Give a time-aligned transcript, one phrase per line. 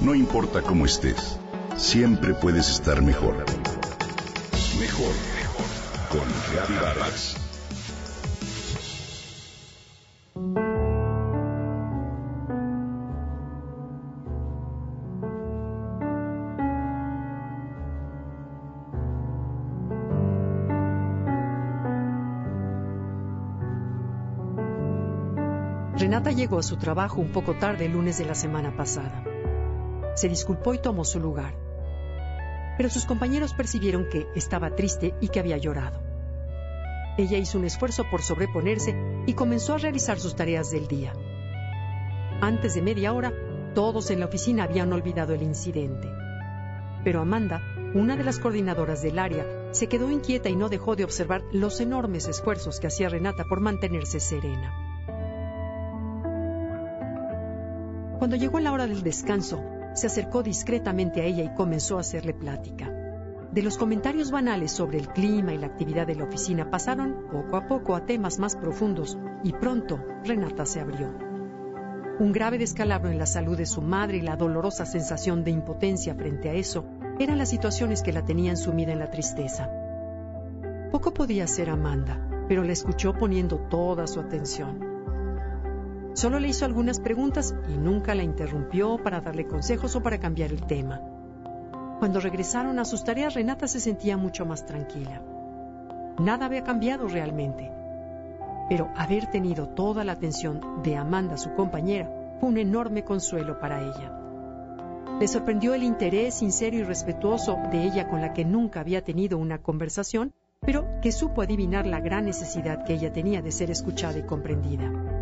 [0.00, 1.38] No importa cómo estés,
[1.76, 3.36] siempre puedes estar mejor.
[4.78, 5.66] Mejor, mejor.
[6.10, 7.36] Con Reavivadas.
[25.96, 29.33] Renata llegó a su trabajo un poco tarde el lunes de la semana pasada.
[30.14, 31.54] Se disculpó y tomó su lugar.
[32.76, 36.02] Pero sus compañeros percibieron que estaba triste y que había llorado.
[37.16, 38.96] Ella hizo un esfuerzo por sobreponerse
[39.26, 41.12] y comenzó a realizar sus tareas del día.
[42.40, 43.32] Antes de media hora,
[43.74, 46.08] todos en la oficina habían olvidado el incidente.
[47.04, 47.62] Pero Amanda,
[47.94, 51.80] una de las coordinadoras del área, se quedó inquieta y no dejó de observar los
[51.80, 54.72] enormes esfuerzos que hacía Renata por mantenerse serena.
[58.18, 59.62] Cuando llegó la hora del descanso,
[59.94, 62.90] se acercó discretamente a ella y comenzó a hacerle plática.
[63.52, 67.56] De los comentarios banales sobre el clima y la actividad de la oficina pasaron poco
[67.56, 71.14] a poco a temas más profundos y pronto Renata se abrió.
[72.18, 76.14] Un grave descalabro en la salud de su madre y la dolorosa sensación de impotencia
[76.14, 76.84] frente a eso
[77.18, 79.70] eran las situaciones que la tenían sumida en la tristeza.
[80.90, 84.93] Poco podía hacer Amanda, pero la escuchó poniendo toda su atención.
[86.14, 90.52] Solo le hizo algunas preguntas y nunca la interrumpió para darle consejos o para cambiar
[90.52, 91.00] el tema.
[91.98, 95.20] Cuando regresaron a sus tareas, Renata se sentía mucho más tranquila.
[96.20, 97.68] Nada había cambiado realmente,
[98.68, 103.80] pero haber tenido toda la atención de Amanda, su compañera, fue un enorme consuelo para
[103.80, 104.20] ella.
[105.18, 109.36] Le sorprendió el interés sincero y respetuoso de ella con la que nunca había tenido
[109.36, 114.18] una conversación, pero que supo adivinar la gran necesidad que ella tenía de ser escuchada
[114.18, 115.13] y comprendida.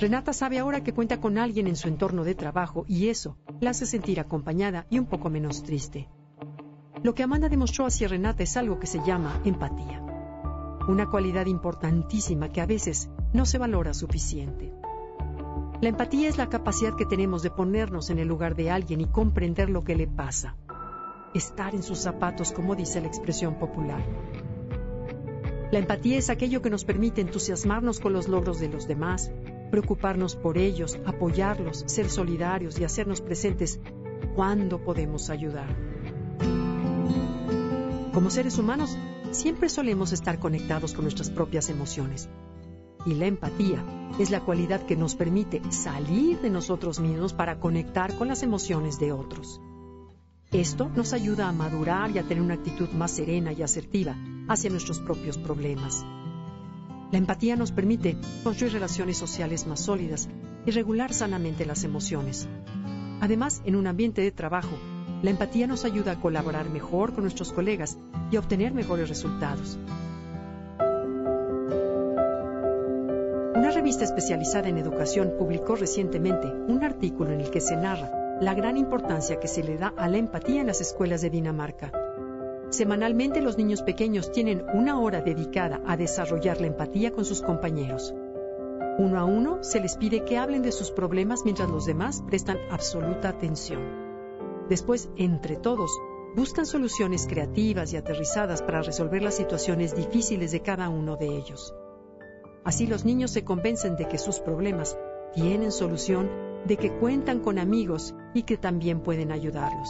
[0.00, 3.72] Renata sabe ahora que cuenta con alguien en su entorno de trabajo y eso la
[3.72, 6.08] hace sentir acompañada y un poco menos triste.
[7.02, 10.00] Lo que Amanda demostró hacia Renata es algo que se llama empatía,
[10.88, 14.72] una cualidad importantísima que a veces no se valora suficiente.
[15.82, 19.06] La empatía es la capacidad que tenemos de ponernos en el lugar de alguien y
[19.06, 20.56] comprender lo que le pasa.
[21.34, 24.02] Estar en sus zapatos, como dice la expresión popular.
[25.70, 29.30] La empatía es aquello que nos permite entusiasmarnos con los logros de los demás,
[29.70, 33.80] preocuparnos por ellos, apoyarlos, ser solidarios y hacernos presentes
[34.34, 35.68] cuando podemos ayudar.
[38.12, 38.98] Como seres humanos,
[39.30, 42.28] siempre solemos estar conectados con nuestras propias emociones.
[43.06, 43.82] Y la empatía
[44.18, 48.98] es la cualidad que nos permite salir de nosotros mismos para conectar con las emociones
[48.98, 49.60] de otros.
[50.52, 54.16] Esto nos ayuda a madurar y a tener una actitud más serena y asertiva
[54.48, 56.04] hacia nuestros propios problemas.
[57.12, 60.28] La empatía nos permite construir relaciones sociales más sólidas
[60.64, 62.48] y regular sanamente las emociones.
[63.20, 64.78] Además, en un ambiente de trabajo,
[65.22, 67.98] la empatía nos ayuda a colaborar mejor con nuestros colegas
[68.30, 69.76] y a obtener mejores resultados.
[73.56, 78.54] Una revista especializada en educación publicó recientemente un artículo en el que se narra la
[78.54, 81.90] gran importancia que se le da a la empatía en las escuelas de Dinamarca
[82.70, 88.14] Semanalmente los niños pequeños tienen una hora dedicada a desarrollar la empatía con sus compañeros.
[88.96, 92.58] Uno a uno se les pide que hablen de sus problemas mientras los demás prestan
[92.70, 93.80] absoluta atención.
[94.68, 95.90] Después, entre todos,
[96.36, 101.74] buscan soluciones creativas y aterrizadas para resolver las situaciones difíciles de cada uno de ellos.
[102.62, 104.96] Así los niños se convencen de que sus problemas
[105.34, 106.30] tienen solución,
[106.66, 109.88] de que cuentan con amigos y que también pueden ayudarlos.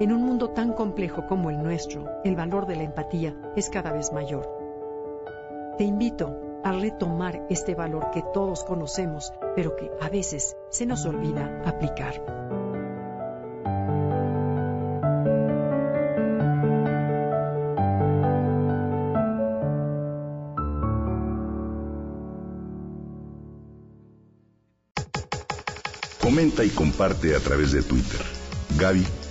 [0.00, 3.92] En un mundo tan complejo como el nuestro, el valor de la empatía es cada
[3.92, 4.48] vez mayor.
[5.76, 6.34] Te invito
[6.64, 12.14] a retomar este valor que todos conocemos, pero que a veces se nos olvida aplicar.
[26.22, 28.20] Comenta y comparte a través de Twitter.
[28.78, 29.04] Gaby